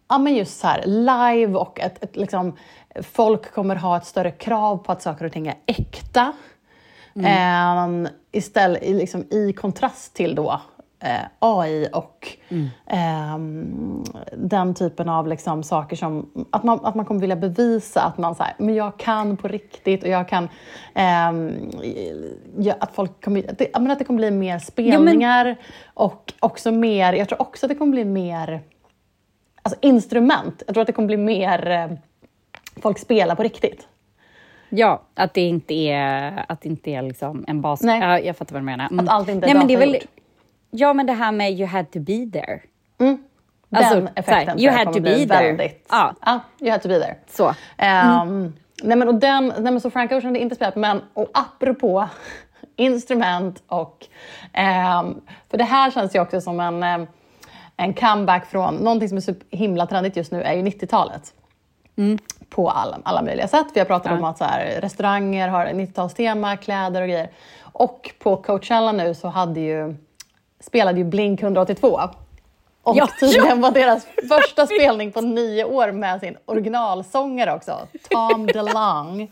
[0.08, 2.56] ja, men just så här, live och ett, ett, liksom,
[3.12, 6.32] folk kommer ha ett större krav på att saker och ting är äkta.
[7.14, 8.04] Mm.
[8.04, 10.60] Eh, istället, liksom, I kontrast till då
[11.02, 12.68] eh, AI och mm.
[12.86, 13.38] eh,
[14.36, 18.34] den typen av liksom, saker som att man, att man kommer vilja bevisa att man
[18.34, 20.48] så här, men jag kan på riktigt och jag kan...
[20.94, 21.32] Eh,
[22.58, 25.56] ja, att, folk kommer, att, det, att det kommer bli mer spelningar ja, men...
[25.94, 28.60] och också mer, jag tror också att det kommer bli mer
[29.62, 30.62] alltså instrument.
[30.66, 31.98] Jag tror att det kommer bli mer eh,
[32.82, 33.88] folk spelar på riktigt.
[34.74, 37.82] Ja, att det inte är, att det inte är liksom en bas...
[37.82, 38.00] Nej.
[38.00, 38.88] Ja, jag fattar vad du menar.
[38.90, 39.04] Mm.
[39.04, 39.98] Att allt inte är Nej, men det är väl,
[40.70, 42.60] Ja, men det här med you had to be there.
[43.00, 43.24] Mm.
[43.70, 45.46] Alltså, Den effekten här, you had to be there.
[45.46, 46.14] Väldigt, ja.
[46.20, 47.16] ja, you had to be there.
[47.26, 47.48] Så.
[47.48, 48.52] Um, mm.
[48.82, 52.08] nej, men, och den, nej, men så Frank Ocean hade inte spelat, men och apropå
[52.76, 54.06] instrument och...
[54.42, 57.06] Um, för det här känns ju också som en, um,
[57.76, 61.34] en comeback från någonting som är så himla trendigt just nu är ju 90-talet.
[61.96, 62.18] Mm.
[62.54, 63.66] På alla, alla möjliga sätt.
[63.74, 64.18] Vi har pratat ja.
[64.18, 67.30] om att så här, restauranger har 90-talstema, kläder och grejer.
[67.72, 69.96] Och på Coachella nu så hade ju
[70.60, 72.00] spelade ju Blink 182.
[72.82, 73.54] Och ja, tydligen ja.
[73.54, 77.78] var deras första spelning på nio år med sin originalsångare också,
[78.10, 79.30] Tom DeLong.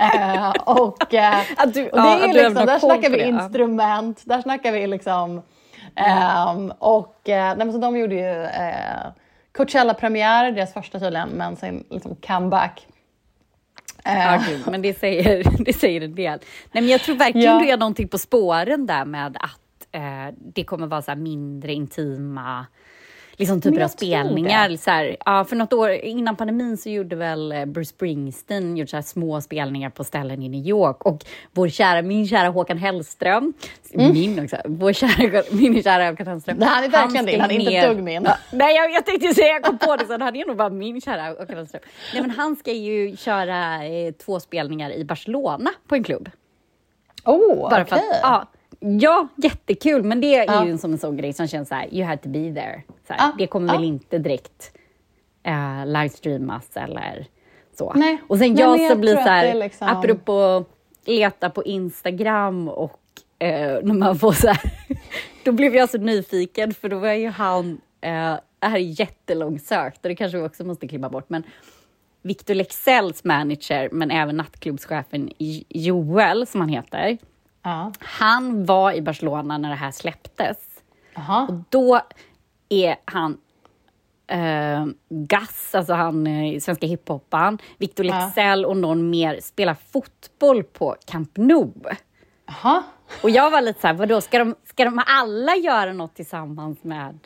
[0.00, 4.72] eh, och, eh, du, och det är ja, liksom, där snackar vi instrument, där snackar
[4.72, 5.42] vi liksom...
[5.96, 9.06] Eh, och nej, så de gjorde ju eh,
[9.52, 12.86] Coachella-premiär, deras första tydligen, men sin liksom, comeback.
[14.04, 16.38] Ja, gud, men det säger, det säger en del.
[16.72, 17.60] Nej, men jag tror verkligen ja.
[17.60, 22.66] du är någonting på spåren där med att eh, det kommer vara så mindre intima
[23.40, 24.76] liksom typer av spelningar.
[24.76, 28.90] Så här, ja, för något år innan pandemin så gjorde väl eh, Bruce Springsteen gjorde
[28.90, 33.52] så små spelningar på ställen i New York och vår kära, min kära Håkan Hellström,
[33.92, 34.12] mm.
[34.12, 36.56] min också, vår kära, min kära Håkan Hellström.
[36.56, 38.28] Nej, han är verkligen din, han är inte ett dugg min.
[38.52, 41.00] Nej, jag, jag tänkte säga, jag kom på det, så han är nog bara min
[41.00, 41.82] kära Håkan Hellström.
[42.12, 46.30] Nej, men han ska ju köra eh, två spelningar i Barcelona på en klubb.
[47.24, 47.82] Oh, okej.
[47.82, 48.00] Okay.
[48.22, 48.46] Ja,
[48.80, 50.66] Ja, jättekul, men det är ja.
[50.66, 52.82] ju som en sån grej som känns så här, you had to be there.
[53.18, 53.32] Ja.
[53.38, 53.72] Det kommer ja.
[53.72, 54.72] väl inte direkt
[55.48, 57.26] uh, livestreamas eller
[57.78, 57.92] så.
[57.96, 58.22] Nej.
[58.28, 59.88] Och sen Nej, jag så blir så här, liksom...
[59.88, 60.64] apropå
[61.04, 63.00] letar på Instagram och
[63.38, 64.60] eh, när man får så här,
[65.44, 70.04] då blev jag så nyfiken för då var ju han, eh, det här är jättelångsökt
[70.04, 71.42] och det kanske vi också måste klippa bort, men
[72.22, 75.30] Victor Leksells manager, men även nattklubbschefen
[75.68, 77.18] Joel, som han heter.
[77.62, 77.92] Ja.
[77.98, 80.56] Han var i Barcelona när det här släpptes.
[81.16, 81.46] Aha.
[81.48, 82.00] Och då
[82.70, 83.38] är han
[84.26, 88.68] eh, Gas, alltså han eh, svenska hiphopparen, Victor Leksell ja.
[88.68, 91.72] och någon mer spelar fotboll på Camp Nou.
[92.48, 92.82] Aha.
[93.22, 96.84] Och jag var lite så här, vadå, ska de, ska de alla göra något tillsammans
[96.84, 97.18] med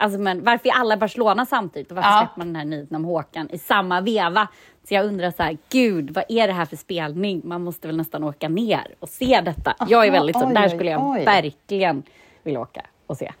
[0.00, 2.18] Alltså, men varför är alla i Barcelona samtidigt och varför ja.
[2.18, 4.48] släpper man den här nyheten om Håkan i samma veva?
[4.88, 7.42] Så jag undrar så här, gud, vad är det här för spelning?
[7.44, 9.74] Man måste väl nästan åka ner och se detta.
[9.78, 11.24] Aha, jag är väldigt så, oj, där skulle jag oj.
[11.24, 12.02] verkligen
[12.42, 13.32] vilja åka och se.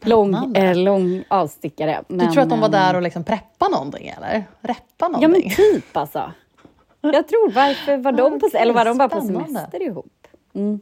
[0.00, 2.02] Lång, eh, lång avstickare.
[2.08, 4.44] Men, du tror att de var där och liksom preppade någonting eller?
[4.60, 5.22] Reppa någonting?
[5.22, 6.32] Ja men typ alltså.
[7.00, 10.26] Jag tror, varför var de på, eller var de bara på semester ihop?
[10.54, 10.80] Mm.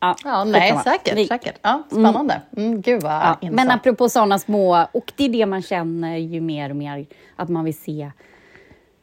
[0.00, 1.16] Ja, ja nej, säkert.
[1.16, 1.58] Vi, säkert.
[1.62, 2.42] Ja, spännande.
[2.56, 6.40] Mm, gud vad ja, Men apropå sådana små, och det är det man känner ju
[6.40, 8.10] mer och mer, att man vill se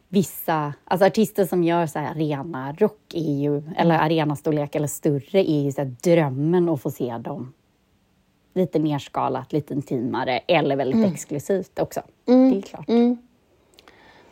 [0.09, 3.73] vissa, alltså artister som gör så här arena rock är ju, mm.
[3.77, 7.53] eller arenastorlek eller större är ju så drömmen att få se dem
[8.53, 11.13] lite nerskalat, lite intimare eller väldigt mm.
[11.13, 12.01] exklusivt också.
[12.27, 12.51] Mm.
[12.51, 12.89] Det är klart.
[12.89, 13.17] Mm.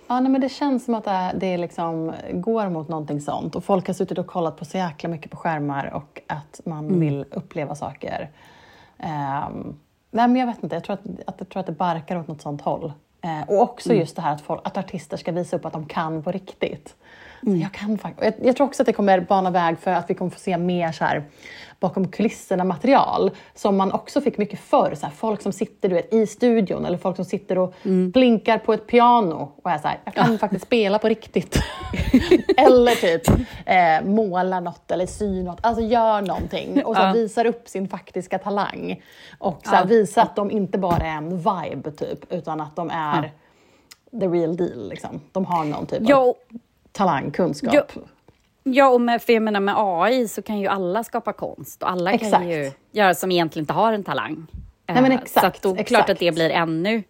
[0.08, 3.56] Ja, nej, men det känns som att det, det liksom går mot någonting sånt.
[3.56, 6.86] Och folk har suttit och kollat på så jäkla mycket på skärmar och att man
[6.86, 7.00] mm.
[7.00, 8.30] vill uppleva saker.
[8.98, 9.80] Um,
[10.12, 12.28] nej, men jag vet inte, jag tror att, att, jag tror att det barkar åt
[12.28, 12.94] något sånt håll.
[13.26, 14.00] Uh, och också mm.
[14.00, 16.96] just det här att, folk, att artister ska visa upp att de kan på riktigt.
[17.46, 17.62] Mm.
[17.62, 20.32] Jag, kan, jag, jag tror också att det kommer bana väg för att vi kommer
[20.32, 21.24] få se mer så här,
[21.80, 24.96] bakom kulisserna material som man också fick mycket förr.
[24.96, 28.12] Så här, folk som sitter du vet, i studion eller folk som sitter och mm.
[28.12, 31.60] blinkar på ett piano och är så här, jag kan faktiskt spela på riktigt.
[32.58, 33.30] eller typ
[33.66, 37.12] eh, måla något eller sy något, alltså gör någonting och så ja.
[37.12, 39.02] visar upp sin faktiska talang.
[39.38, 39.86] Och så här, ja.
[39.86, 43.32] visar att de inte bara är en vibe typ, utan att de är
[44.12, 44.20] ja.
[44.20, 44.90] the real deal.
[44.90, 45.22] Liksom.
[45.32, 46.36] De har någon typ jo.
[47.00, 47.92] Talang, kunskap.
[47.96, 48.02] Jo.
[48.64, 51.92] Ja, och med, för jag menar med AI så kan ju alla skapa konst och
[51.92, 52.34] alla exakt.
[52.34, 54.48] kan ju göra som egentligen inte har en talang.
[54.88, 57.04] Nej, men exakt, så då, klart att det blir ännu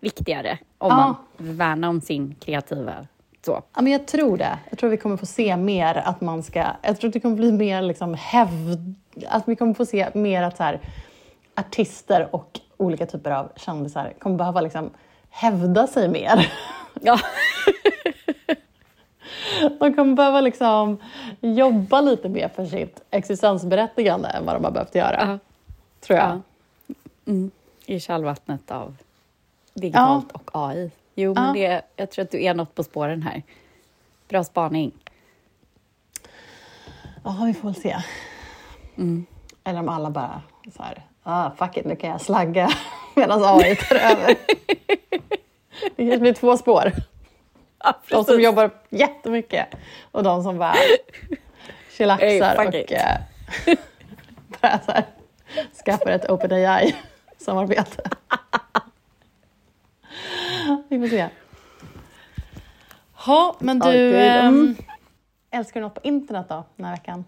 [0.00, 0.96] viktigare om ja.
[0.96, 1.14] man
[1.56, 3.06] värnar om sin kreativa
[3.44, 3.62] så.
[3.74, 4.58] Ja, men jag tror det.
[4.70, 6.66] Jag tror vi kommer få se mer att man ska...
[6.82, 8.94] Jag tror att det kommer bli mer liksom hävd...
[9.28, 10.80] Att vi kommer få se mer att så här,
[11.54, 14.90] artister och olika typer av kändisar kommer behöva liksom
[15.30, 16.52] hävda sig mer.
[17.00, 17.18] Ja.
[19.80, 20.98] De kommer behöva liksom
[21.40, 25.32] jobba lite mer för sitt existensberättigande än vad de har behövt göra.
[25.32, 25.36] Uh
[26.00, 26.28] Tror jag.
[26.28, 26.40] Ja.
[27.26, 27.50] Mm.
[27.86, 28.96] I kallvattnet av
[29.74, 30.40] digitalt ja.
[30.44, 30.90] och AI.
[31.14, 33.42] Jo, men det, jag tror att du är något på spåren här.
[34.28, 34.92] Bra spaning.
[37.24, 37.96] Ja, vi får väl se.
[38.96, 39.26] Mm.
[39.64, 40.42] Eller om alla bara
[40.76, 42.70] så här, ah, fuck it, nu kan jag slagga
[43.14, 44.36] medan AI tar över.
[45.96, 46.92] det kanske blir två spår.
[47.82, 49.66] Ja, de som jobbar jättemycket
[50.10, 50.74] och de som bara
[51.90, 53.18] chillaxar hey, och äh,
[54.60, 55.04] bara så här,
[55.84, 58.02] skaffar ett OpenAI-samarbete.
[60.88, 61.28] Vi får se.
[63.26, 64.76] Ja, men du, ähm,
[65.50, 67.24] älskar du något på internet då, den här veckan?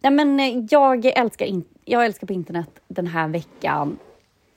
[0.00, 3.98] Ja, men eh, jag, älskar in, jag älskar på internet den här veckan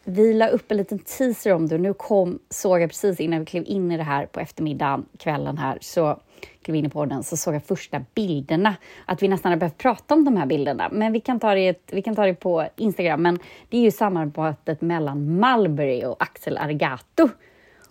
[0.06, 3.40] vi la upp en liten teaser om det och nu kom, såg jag precis innan
[3.40, 6.20] vi klev in i det här på eftermiddagen, kvällen här, så
[6.62, 8.76] klev in i podden, så såg jag första bilderna.
[9.06, 11.92] Att vi nästan har behövt prata om de här bilderna, men vi kan ta det,
[11.92, 13.22] vi kan ta det på Instagram.
[13.22, 13.40] Men
[13.70, 17.30] det är ju samarbetet mellan Mulberry och Axel Argato.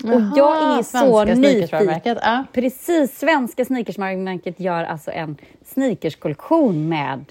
[0.05, 2.19] Jaha, och jag är så nyfiken.
[2.23, 2.45] Ja.
[2.53, 7.25] Precis, svenska sneakersvarumärket gör alltså en sneakerskollektion med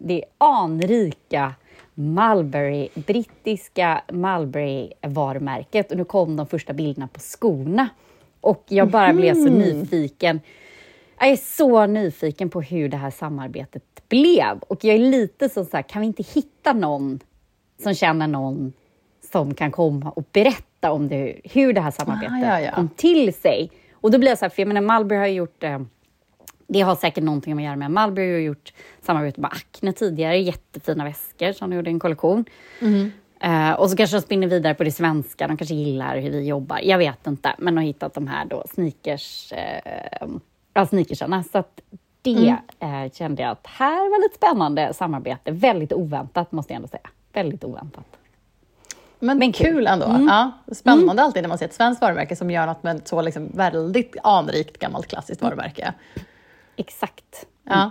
[0.00, 1.54] det anrika
[2.00, 7.88] Mulberry, brittiska Mulberry-varumärket och nu kom de första bilderna på skorna.
[8.40, 9.58] Och jag bara blev så mhm.
[9.58, 10.40] nyfiken.
[11.20, 14.58] Jag är så nyfiken på hur det här samarbetet blev.
[14.58, 17.20] Och jag är lite så, så här, kan vi inte hitta någon
[17.82, 18.72] som känner någon
[19.32, 22.74] som kan komma och berätta om det, hur det här samarbetet ah, ja, ja.
[22.74, 23.70] kom till sig?
[23.92, 25.80] Och då blir jag så här, för jag menar, Mulberry har gjort eh,
[26.68, 31.04] det har säkert någonting att göra med Mulberry har gjort samarbete med Acne tidigare, jättefina
[31.04, 32.44] väskor som de gjorde en kollektion.
[32.80, 33.12] Mm.
[33.44, 36.46] Uh, och så kanske de spinner vidare på det svenska, de kanske gillar hur vi
[36.46, 40.28] jobbar, jag vet inte, men de har hittat de här då sneakers, uh,
[40.74, 41.44] ja, sneakersarna.
[41.52, 41.64] Så
[42.22, 43.04] det mm.
[43.04, 47.10] uh, kände jag att här var lite spännande samarbete, väldigt oväntat måste jag ändå säga.
[47.32, 48.04] Väldigt oväntat.
[49.18, 50.06] Men, men kul, ändå.
[50.06, 50.26] Mm.
[50.26, 51.24] Ja, spännande mm.
[51.24, 54.16] alltid när man ser ett svenskt varumärke som gör något med ett så liksom väldigt
[54.22, 55.50] anrikt gammalt klassiskt mm.
[55.50, 55.94] varumärke.
[56.78, 57.46] Exakt.
[57.64, 57.90] Ja.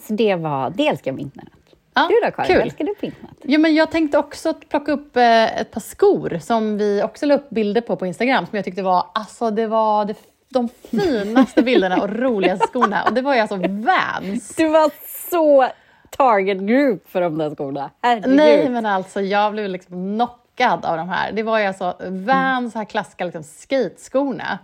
[0.00, 1.52] Så det var, det älskar jag med internet.
[1.94, 2.60] Ja, du då Karin, kul.
[2.60, 3.36] älskar du på internet?
[3.42, 7.34] Ja, men jag tänkte också plocka upp eh, ett par skor som vi också la
[7.34, 10.14] upp bilder på på Instagram som jag tyckte var, alltså det var det,
[10.48, 13.04] de finaste bilderna och roligaste skorna.
[13.04, 14.54] Och det var ju alltså Vans.
[14.56, 14.90] Du var
[15.30, 15.68] så
[16.10, 17.90] target group för de där skorna.
[18.02, 18.36] Herregud.
[18.36, 21.32] Nej, men alltså jag blev liksom knockad av de här.
[21.32, 24.58] Det var ju alltså Vans här klassiska liksom, skateskorna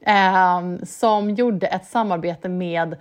[0.00, 2.96] eh, som gjorde ett samarbete med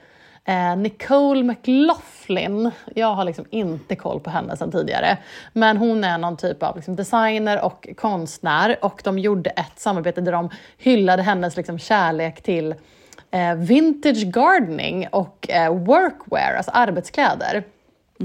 [0.48, 5.18] Eh, Nicole McLaughlin, jag har liksom inte koll på henne sedan tidigare,
[5.54, 10.22] men hon är någon typ av liksom designer och konstnär och de gjorde ett samarbete
[10.22, 12.76] där de hyllade hennes liksom kärlek till
[13.32, 17.64] eh, vintage gardening och eh, workwear, alltså arbetskläder.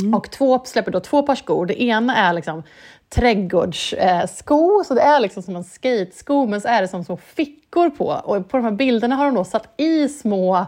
[0.01, 0.15] Mm.
[0.15, 1.67] Och två, släpper då två par skor.
[1.67, 2.63] Det ena är liksom
[3.09, 7.62] trädgårdssko, så det är liksom som en skatesko, men så är det som små fickor
[7.91, 8.07] på.
[8.25, 10.67] Och på de här bilderna har de då satt i små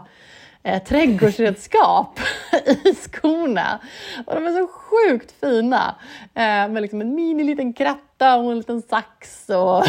[0.63, 2.19] eh, trädgårdsredskap
[2.83, 3.79] i skorna.
[4.25, 5.95] Och de är så sjukt fina.
[6.33, 9.85] Eh, med liksom en mini liten kratta och en liten sax och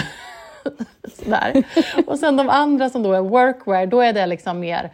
[1.24, 1.64] sådär.
[2.06, 4.92] Och sen de andra som då är workwear, då är det liksom mer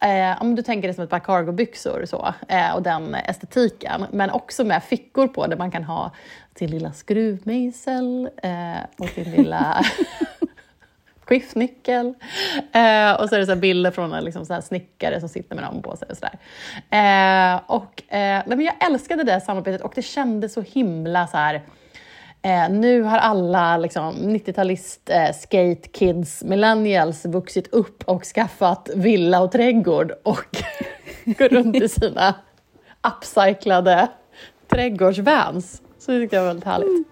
[0.00, 4.30] Eh, om du tänker det som ett par cargobyxor så, eh, och den estetiken, men
[4.30, 6.10] också med fickor på där man kan ha
[6.58, 9.84] sin lilla skruvmejsel eh, och sin lilla
[11.28, 12.06] skiftnyckel.
[12.72, 15.54] Eh, och så är det så bilder från en liksom så här snickare som sitter
[15.54, 16.38] med dem på sig och sådär.
[16.90, 21.62] Eh, och, eh, men jag älskade det samarbetet och det kändes så himla så här,
[22.42, 29.40] Eh, nu har alla liksom, 90-talist, eh, skate kids, millennials vuxit upp och skaffat villa
[29.40, 30.62] och trädgård och
[31.24, 32.34] går runt i sina
[33.08, 34.08] upcyclade
[34.68, 35.82] trädgårdsvans.
[35.98, 37.08] Så det tyckte jag var väldigt härligt.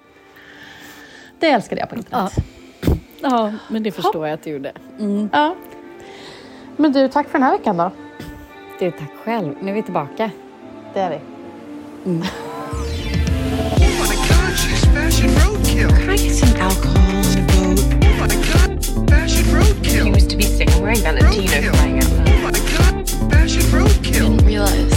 [1.41, 2.33] Det älskade jag på internet.
[2.37, 2.56] Ja.
[3.21, 4.27] Ja, men det förstår Hopp.
[4.27, 4.73] jag att du gjorde.
[4.99, 5.29] Mm.
[5.33, 5.55] Ja.
[6.77, 7.91] Men du, tack för den här veckan då.
[8.79, 9.55] Du, tack själv.
[9.61, 10.31] Nu är vi tillbaka.
[10.95, 11.19] Det är vi.
[12.11, 12.23] Mm.
[20.97, 22.13] Valentino flying out.
[22.13, 24.15] Oh my god, fashion roadkill.
[24.15, 24.96] Didn't realize.